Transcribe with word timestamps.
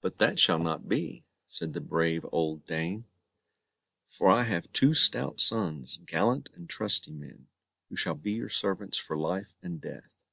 "But 0.00 0.18
that 0.18 0.40
shall 0.40 0.58
not 0.58 0.88
be," 0.88 1.22
said 1.46 1.74
the 1.74 1.80
brave 1.80 2.26
old 2.32 2.66
dame, 2.66 3.06
"for 4.04 4.28
I 4.28 4.42
have 4.42 4.72
two 4.72 4.94
stout 4.94 5.40
sons, 5.40 5.98
gallant 6.04 6.50
and 6.54 6.68
trusty 6.68 7.12
men, 7.12 7.46
who 7.88 7.94
shall 7.94 8.16
be 8.16 8.32
your 8.32 8.48
servants 8.48 8.96
for 8.98 9.16
life 9.16 9.56
and 9.62 9.80
death." 9.80 10.24